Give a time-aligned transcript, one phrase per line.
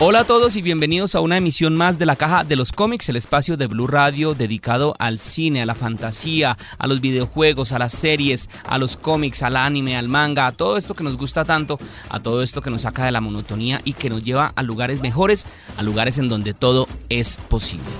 [0.00, 3.08] Hola a todos y bienvenidos a una emisión más de la Caja de los Cómics,
[3.08, 7.80] el espacio de Blue Radio dedicado al cine, a la fantasía, a los videojuegos, a
[7.80, 11.44] las series, a los cómics, al anime, al manga, a todo esto que nos gusta
[11.44, 11.80] tanto,
[12.10, 15.00] a todo esto que nos saca de la monotonía y que nos lleva a lugares
[15.00, 17.90] mejores, a lugares en donde todo es posible.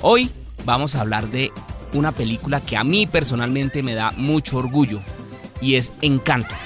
[0.00, 0.32] Hoy
[0.64, 1.52] vamos a hablar de
[1.92, 4.98] una película que a mí personalmente me da mucho orgullo
[5.60, 6.56] y es Encanto.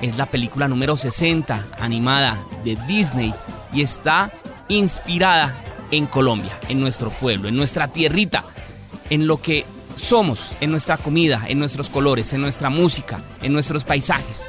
[0.00, 3.34] Es la película número 60 animada de Disney
[3.72, 4.32] y está
[4.68, 5.54] inspirada
[5.90, 8.44] en Colombia, en nuestro pueblo, en nuestra tierrita,
[9.10, 13.84] en lo que somos, en nuestra comida, en nuestros colores, en nuestra música, en nuestros
[13.84, 14.48] paisajes.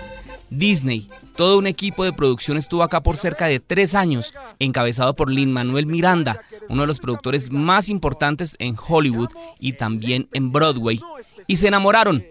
[0.49, 5.31] Disney, todo un equipo de producción estuvo acá por cerca de tres años, encabezado por
[5.31, 9.29] Lin Manuel Miranda, uno de los productores más importantes en Hollywood
[9.59, 11.01] y también en Broadway,
[11.47, 12.23] y se enamoraron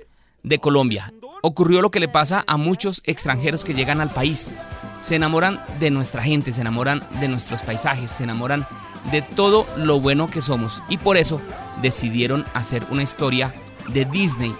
[0.42, 1.12] de Colombia.
[1.42, 4.48] Ocurrió lo que le pasa a muchos extranjeros que llegan al país
[5.02, 8.66] se enamoran de nuestra gente, se enamoran de nuestros paisajes, se enamoran
[9.10, 11.40] de todo lo bueno que somos y por eso
[11.82, 13.52] decidieron hacer una historia
[13.88, 14.54] de Disney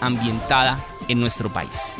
[0.00, 1.94] ambientada en nuestro país.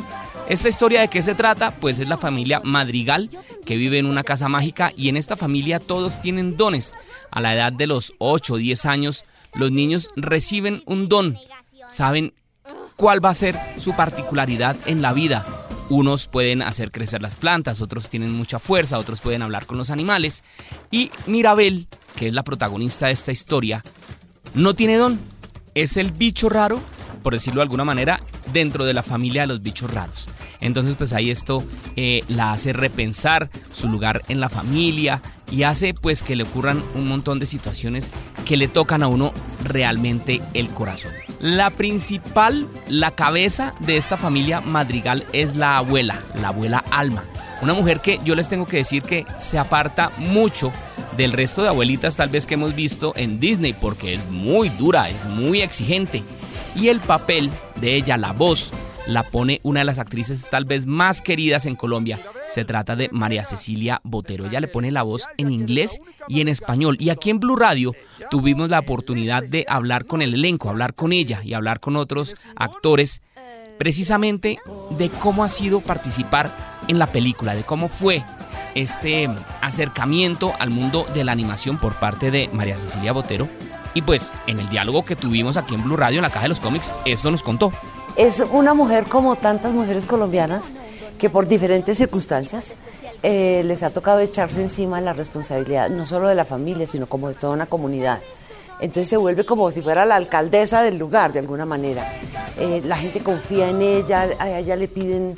[0.49, 1.71] ¿Esta historia de qué se trata?
[1.71, 3.29] Pues es la familia Madrigal
[3.65, 6.93] que vive en una casa mágica y en esta familia todos tienen dones.
[7.31, 9.23] A la edad de los 8 o 10 años
[9.53, 11.37] los niños reciben un don,
[11.87, 12.33] saben
[12.97, 15.54] cuál va a ser su particularidad en la vida
[15.89, 19.89] unos pueden hacer crecer las plantas, otros tienen mucha fuerza, otros pueden hablar con los
[19.89, 20.43] animales.
[20.91, 23.83] Y Mirabel, que es la protagonista de esta historia,
[24.53, 25.19] no tiene don.
[25.73, 26.79] Es el bicho raro,
[27.21, 28.19] por decirlo de alguna manera,
[28.53, 30.29] dentro de la familia de los bichos raros.
[30.61, 31.63] Entonces, pues ahí esto
[31.95, 35.21] eh, la hace repensar su lugar en la familia
[35.51, 38.11] y hace pues que le ocurran un montón de situaciones
[38.45, 39.33] que le tocan a uno
[39.65, 41.11] realmente el corazón.
[41.39, 47.23] La principal, la cabeza de esta familia madrigal es la abuela, la abuela Alma.
[47.61, 50.71] Una mujer que yo les tengo que decir que se aparta mucho
[51.17, 55.09] del resto de abuelitas tal vez que hemos visto en Disney porque es muy dura,
[55.09, 56.23] es muy exigente.
[56.75, 57.49] Y el papel
[57.79, 58.71] de ella, la voz,
[59.07, 62.19] la pone una de las actrices tal vez más queridas en Colombia.
[62.47, 64.45] Se trata de María Cecilia Botero.
[64.45, 66.97] Ella le pone la voz en inglés y en español.
[66.99, 67.93] Y aquí en Blue Radio
[68.29, 72.35] tuvimos la oportunidad de hablar con el elenco, hablar con ella y hablar con otros
[72.55, 73.21] actores
[73.77, 74.59] precisamente
[74.91, 76.49] de cómo ha sido participar
[76.87, 78.23] en la película, de cómo fue
[78.75, 79.29] este
[79.61, 83.47] acercamiento al mundo de la animación por parte de María Cecilia Botero.
[83.93, 86.49] Y pues en el diálogo que tuvimos aquí en Blue Radio, en la caja de
[86.49, 87.71] los cómics, esto nos contó.
[88.15, 90.73] Es una mujer como tantas mujeres colombianas
[91.17, 92.77] que por diferentes circunstancias
[93.23, 97.27] eh, les ha tocado echarse encima la responsabilidad, no solo de la familia, sino como
[97.27, 98.21] de toda una comunidad.
[98.79, 102.09] Entonces se vuelve como si fuera la alcaldesa del lugar, de alguna manera.
[102.57, 105.35] Eh, la gente confía en ella, a ella le piden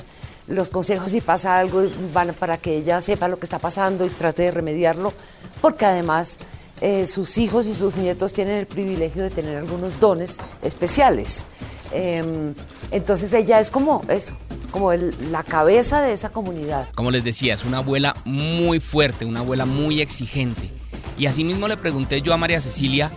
[0.48, 1.84] los consejos si pasa algo,
[2.14, 5.14] van para que ella sepa lo que está pasando y trate de remediarlo,
[5.62, 6.40] porque además
[6.82, 11.48] eh, sus hijos y sus nietos tienen el privilegio de tener algunos dones especiales.
[11.92, 12.54] Em,
[12.92, 14.34] entonces ella es como eso,
[14.72, 16.88] como la cabeza de esa comunidad.
[16.96, 20.70] Como les decía, es una abuela muy fuerte, una abuela muy exigente.
[21.18, 23.12] Y así mismo le pregunté yo a María Cecilia,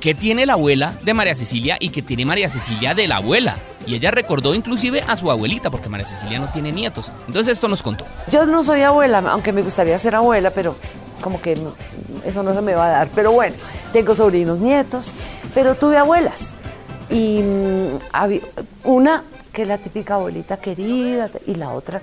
[0.00, 3.56] ¿qué tiene la abuela de María Cecilia y qué tiene María Cecilia de la abuela?
[3.86, 7.10] Y ella recordó inclusive a su abuelita, porque María Cecilia no tiene nietos.
[7.26, 8.06] Entonces esto nos contó.
[8.30, 10.76] Yo no soy abuela, aunque me gustaría ser abuela, pero
[11.20, 11.58] como que
[12.24, 13.08] eso no se me va a dar.
[13.14, 13.56] Pero bueno,
[13.92, 15.14] tengo sobrinos, nietos,
[15.54, 16.56] pero tuve abuelas.
[17.10, 17.98] Y mm,
[18.84, 22.02] una que es la típica abuelita querida y la otra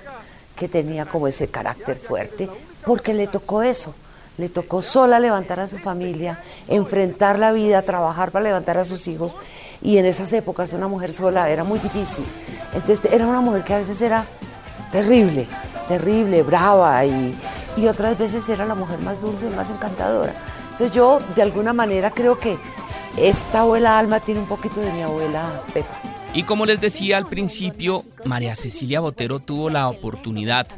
[0.54, 2.48] que tenía como ese carácter fuerte,
[2.84, 3.94] porque le tocó eso.
[4.36, 9.08] Le tocó sola levantar a su familia, enfrentar la vida, trabajar para levantar a sus
[9.08, 9.36] hijos.
[9.82, 12.24] Y en esas épocas una mujer sola era muy difícil.
[12.72, 14.26] Entonces era una mujer que a veces era
[14.92, 15.48] terrible,
[15.88, 17.36] terrible, brava y,
[17.76, 20.32] y otras veces era la mujer más dulce, más encantadora.
[20.70, 22.58] Entonces yo de alguna manera creo que
[23.16, 26.00] esta abuela Alma tiene un poquito de mi abuela Pepa.
[26.34, 30.68] Y como les decía al principio, María Cecilia Botero tuvo la oportunidad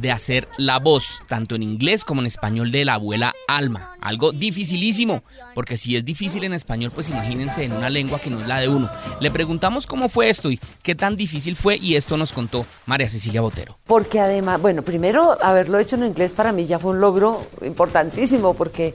[0.00, 3.96] de hacer la voz, tanto en inglés como en español, de la abuela Alma.
[4.00, 5.22] Algo dificilísimo,
[5.54, 8.60] porque si es difícil en español, pues imagínense en una lengua que no es la
[8.60, 8.88] de uno.
[9.20, 13.08] Le preguntamos cómo fue esto y qué tan difícil fue y esto nos contó María
[13.08, 13.78] Cecilia Botero.
[13.86, 18.54] Porque además, bueno, primero haberlo hecho en inglés para mí ya fue un logro importantísimo
[18.54, 18.94] porque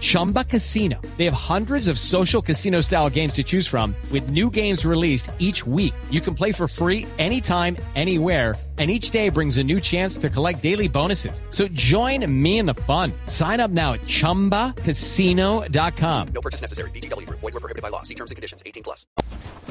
[0.00, 1.00] Chumba Casino.
[1.16, 5.30] They have hundreds of social casino style games to choose from with new games released
[5.38, 5.94] each week.
[6.10, 8.54] You can play for free anytime, anywhere.
[8.78, 11.40] And each day brings a new chance to collect daily bonuses.
[11.48, 13.10] So join me in the fun.
[13.26, 16.28] Sign up now at chumbacasino.com.
[16.34, 16.90] No purchase necessary.
[16.90, 17.40] VGW Group.
[17.40, 18.02] Void were prohibited by law.
[18.02, 18.62] See terms and conditions.
[18.66, 19.06] 18 plus.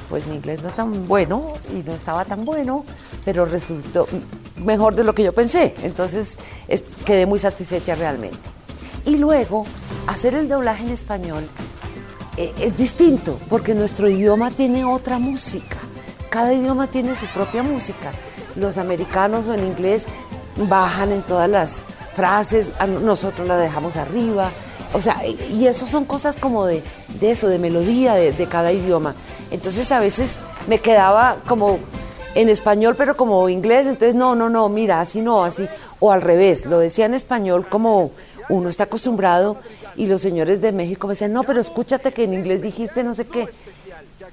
[0.10, 2.86] pues mi inglés no es tan bueno y no estaba tan bueno,
[3.25, 4.07] pero resultó
[4.57, 5.75] mejor de lo que yo pensé.
[5.83, 6.38] Entonces
[6.68, 8.38] es- quedé muy satisfecha realmente.
[9.06, 9.66] Y luego,
[10.07, 11.47] hacer el doblaje en español
[12.37, 15.77] eh, es distinto, porque nuestro idioma tiene otra música.
[16.29, 18.11] Cada idioma tiene su propia música.
[18.55, 20.07] Los americanos o en inglés
[20.57, 24.51] bajan en todas las frases, nosotros la dejamos arriba.
[24.93, 26.83] O sea, y eso son cosas como de,
[27.21, 29.15] eso, de melodía de cada idioma.
[29.51, 31.79] Entonces a veces me quedaba como
[32.35, 35.67] en español, pero como inglés, entonces no, no, no, mira, así no, así,
[35.99, 38.11] o al revés, lo decía en español como
[38.49, 39.57] uno está acostumbrado
[39.97, 43.13] y los señores de México me decían, no, pero escúchate que en inglés dijiste no
[43.13, 43.47] sé qué.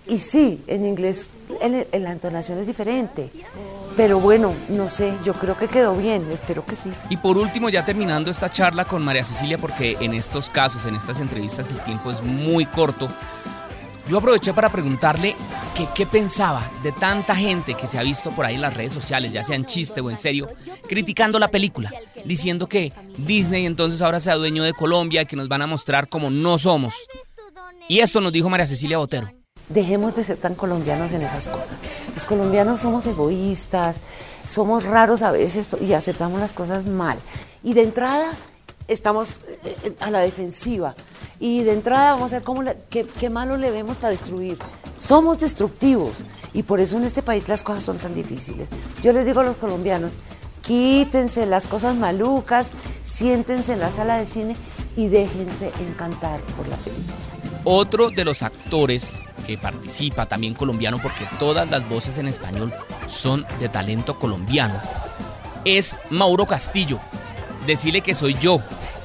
[0.06, 3.30] Y sí, en inglés el- la entonación es diferente,
[3.96, 6.90] pero bueno, no sé, yo creo que quedó bien, espero que sí.
[7.10, 10.96] Y por último, ya terminando esta charla con María Cecilia, porque en estos casos, en
[10.96, 13.08] estas entrevistas, el tiempo es muy corto.
[14.08, 15.36] Yo aproveché para preguntarle
[15.74, 18.92] que qué pensaba de tanta gente que se ha visto por ahí en las redes
[18.92, 20.48] sociales, ya sea en chiste o en serio,
[20.88, 21.90] criticando la película,
[22.24, 26.08] diciendo que Disney entonces ahora sea dueño de Colombia y que nos van a mostrar
[26.08, 26.94] como no somos.
[27.88, 29.32] Y esto nos dijo María Cecilia Botero.
[29.68, 31.76] Dejemos de ser tan colombianos en esas cosas.
[32.14, 34.02] Los colombianos somos egoístas,
[34.46, 37.18] somos raros a veces y aceptamos las cosas mal.
[37.62, 38.32] Y de entrada
[38.88, 40.94] estamos eh, eh, a la defensiva.
[41.40, 44.58] Y de entrada vamos a ver cómo qué, qué malo le vemos para destruir.
[44.98, 48.68] Somos destructivos y por eso en este país las cosas son tan difíciles.
[49.02, 50.18] Yo les digo a los colombianos,
[50.62, 54.56] quítense las cosas malucas, siéntense en la sala de cine
[54.96, 57.16] y déjense encantar por la película.
[57.64, 62.72] Otro de los actores que participa, también colombiano, porque todas las voces en español
[63.08, 64.74] son de talento colombiano,
[65.64, 66.98] es Mauro Castillo.
[67.66, 68.60] Decirle que soy yo,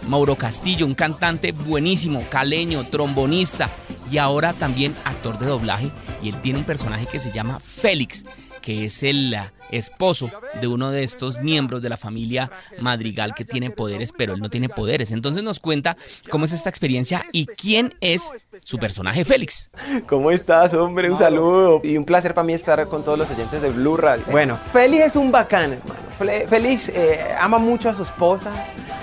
[0.07, 3.69] Mauro Castillo, un cantante buenísimo, caleño, trombonista
[4.11, 5.91] y ahora también actor de doblaje.
[6.23, 8.25] Y él tiene un personaje que se llama Félix,
[8.61, 13.45] que es el ah, esposo de uno de estos miembros de la familia Madrigal que
[13.45, 15.11] tiene poderes, pero él no tiene poderes.
[15.11, 15.97] Entonces nos cuenta
[16.29, 18.31] cómo es esta experiencia y quién es
[18.63, 19.69] su personaje Félix.
[20.07, 21.11] ¿Cómo estás, hombre?
[21.11, 24.23] Un saludo y un placer para mí estar con todos los oyentes de Blue Radio.
[24.31, 26.07] Bueno, Félix es un bacán, hermano.
[26.17, 28.51] Félix eh, ama mucho a su esposa,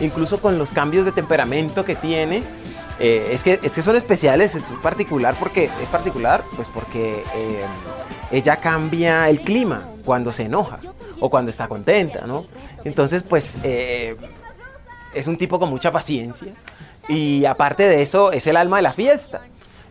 [0.00, 2.42] incluso con los cambios de temperamento que tiene.
[3.00, 7.64] Eh, es, que, es que son especiales, es particular porque es particular, pues porque eh,
[8.34, 10.78] ella cambia el clima cuando se enoja
[11.20, 12.46] o cuando está contenta, ¿no?
[12.84, 14.16] Entonces, pues eh,
[15.14, 16.52] es un tipo con mucha paciencia
[17.08, 19.42] y aparte de eso es el alma de la fiesta.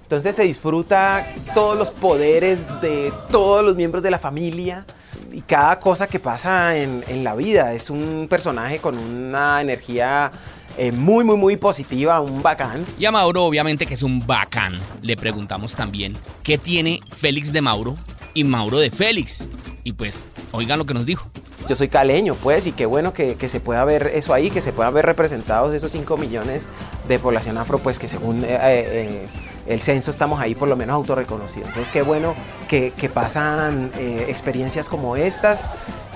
[0.02, 4.86] Entonces se disfruta todos los poderes de todos los miembros de la familia
[5.32, 7.74] y cada cosa que pasa en, la vida.
[7.74, 10.32] Es un personaje con una energía
[10.78, 12.86] eh, muy, muy, muy positiva, un bacán.
[13.00, 17.62] Y a Mauro, obviamente que es un bacán, le preguntamos también qué tiene Félix de
[17.62, 17.96] Mauro
[18.34, 19.48] y Mauro de Félix.
[19.84, 21.30] Y pues, oigan lo que nos dijo.
[21.68, 24.62] Yo soy caleño, pues, y qué bueno que, que se pueda ver eso ahí, que
[24.62, 26.66] se puedan ver representados esos 5 millones
[27.08, 29.28] de población afro, pues que según eh, eh,
[29.68, 31.70] el censo estamos ahí por lo menos autorreconocidos.
[31.70, 32.36] Entonces, qué bueno
[32.68, 35.62] que, que pasan eh, experiencias como estas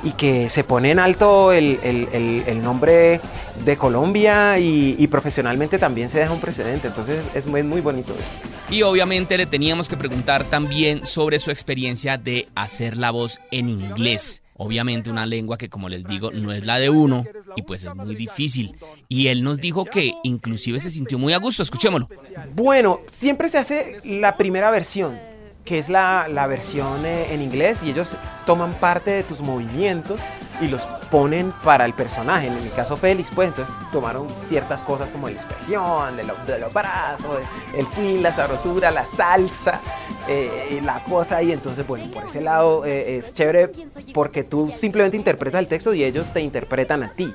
[0.04, 3.20] y que se pone en alto el, el- el- el nombre
[3.66, 6.88] de Colombia y, y profesionalmente también se deja un precedente.
[6.88, 8.50] Entonces, es muy, muy bonito eso.
[8.70, 13.70] Y obviamente le teníamos que preguntar también sobre su experiencia de hacer la voz en
[13.70, 14.44] inglés.
[14.60, 17.24] Obviamente una lengua que como les digo no es la de uno
[17.56, 18.76] y pues es muy difícil.
[19.08, 22.10] Y él nos dijo que inclusive se sintió muy a gusto, escuchémoslo.
[22.56, 25.20] Bueno, siempre se hace la primera versión,
[25.68, 30.22] que es la, la versión eh, en inglés, y ellos toman parte de tus movimientos
[30.62, 32.48] y los ponen para el personaje.
[32.48, 36.60] En el caso Félix, pues entonces tomaron ciertas cosas como la expresión, de, lo- de
[36.60, 37.42] los brazos,
[37.76, 39.82] el fin, la sabrosura, la salsa,
[40.30, 43.72] eh, la cosa, y entonces, bueno, por ese lado eh, es chévere
[44.14, 47.34] porque tú simplemente interpretas el texto y ellos te interpretan a ti.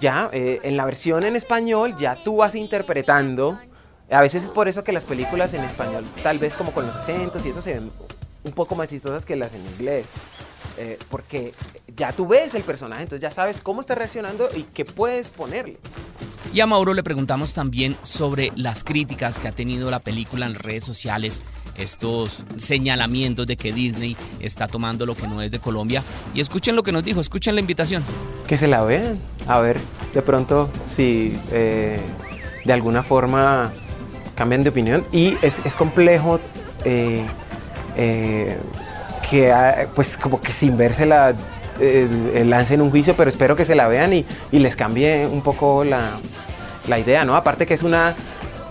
[0.00, 3.58] ya eh, en la versión en español ya tú vas interpretando.
[4.10, 6.96] A veces es por eso que las películas en español, tal vez como con los
[6.96, 7.90] acentos y eso se ven
[8.44, 10.06] un poco más chistosas que las en inglés.
[10.76, 11.52] Eh, porque
[11.96, 15.78] ya tú ves el personaje, entonces ya sabes cómo está reaccionando y qué puedes ponerle.
[16.52, 20.54] Y a Mauro le preguntamos también sobre las críticas que ha tenido la película en
[20.54, 21.42] redes sociales,
[21.76, 26.02] estos señalamientos de que Disney está tomando lo que no es de Colombia.
[26.32, 28.04] Y escuchen lo que nos dijo, escuchen la invitación.
[28.46, 29.80] Que se la vean, a ver
[30.12, 32.00] de pronto si eh,
[32.64, 33.72] de alguna forma
[34.34, 35.04] cambian de opinión.
[35.12, 36.40] Y es, es complejo
[36.84, 37.24] eh,
[37.96, 38.58] eh,
[39.30, 41.34] que ah, pues como que sin verse la
[41.80, 45.84] eh, lancen un juicio, pero espero que se la vean y, les cambie un poco
[45.84, 46.18] la,
[46.88, 47.34] la idea, ¿no?
[47.36, 48.14] Aparte que es una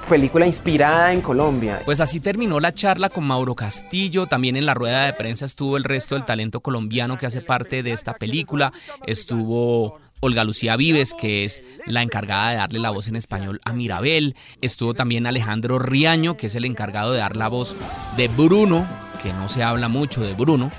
[0.10, 1.82] película inspirada en Colombia.
[1.86, 4.25] Pues así terminó la charla con Mauro Castillo.
[4.25, 7.84] También en la rueda de prensa estuvo el resto del talento colombiano que hace parte
[7.84, 8.72] de esta película.
[9.05, 13.74] Estuvo Olga Lucía Vives, que es la encargada de darle la voz en español a
[13.74, 14.38] Mirabel.
[14.62, 17.75] Estuvo también Alejandro Riaño, que es el encargado de dar la voz
[18.15, 18.88] de Bruno,
[19.22, 20.72] que no se habla mucho de Bruno.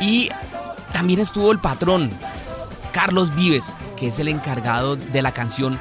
[0.00, 0.30] Y
[0.94, 2.10] también estuvo el patrón,
[2.92, 5.78] Carlos Vives, que es el encargado de la canción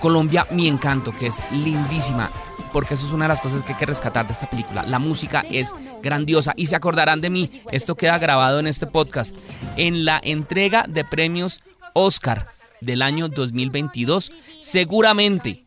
[0.00, 2.32] Colombia, mi encanto, que es lindísima,
[2.72, 4.82] porque eso es una de las cosas que hay que rescatar de esta película.
[4.82, 9.36] La música es grandiosa y se acordarán de mí, esto queda grabado en este podcast,
[9.76, 11.60] en la entrega de premios
[11.94, 15.66] Oscar del año 2022, seguramente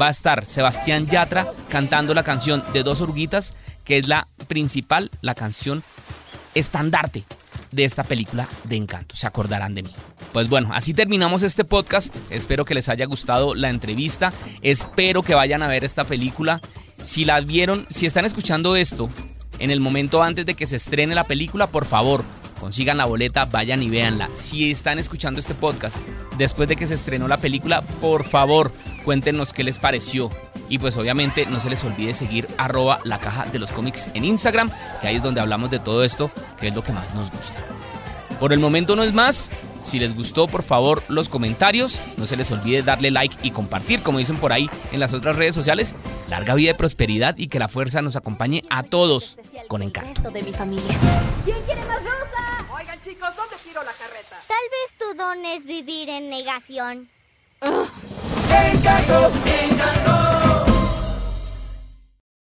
[0.00, 3.54] va a estar Sebastián Yatra cantando la canción de Dos Oruguitas,
[3.84, 5.82] que es la principal, la canción
[6.54, 7.24] estandarte
[7.72, 9.16] de esta película de encanto.
[9.16, 9.90] Se acordarán de mí.
[10.32, 12.16] Pues bueno, así terminamos este podcast.
[12.30, 14.32] Espero que les haya gustado la entrevista.
[14.62, 16.60] Espero que vayan a ver esta película.
[17.02, 19.08] Si la vieron, si están escuchando esto
[19.58, 22.24] en el momento antes de que se estrene la película, por favor,
[22.58, 24.28] consigan la boleta, vayan y véanla.
[24.34, 25.98] Si están escuchando este podcast
[26.38, 28.72] después de que se estrenó la película, por favor,
[29.04, 30.30] cuéntenos qué les pareció.
[30.68, 34.24] Y pues obviamente no se les olvide seguir arroba la caja de los cómics en
[34.24, 34.70] Instagram,
[35.00, 37.58] que ahí es donde hablamos de todo esto, que es lo que más nos gusta.
[38.38, 39.50] Por el momento no es más.
[39.80, 42.00] Si les gustó, por favor, los comentarios.
[42.16, 45.36] No se les olvide darle like y compartir, como dicen por ahí en las otras
[45.36, 45.94] redes sociales.
[46.28, 49.36] Larga vida y prosperidad y que la fuerza nos acompañe a todos
[49.68, 50.30] con encanto.
[50.30, 50.96] de mi familia.
[51.44, 52.02] ¿Quién quiere más
[53.80, 54.36] tiro la carreta?
[54.46, 57.08] Tal vez tu don es vivir en negación.
[57.60, 59.32] ¡Encanto!
[59.46, 60.29] ¡Encanto!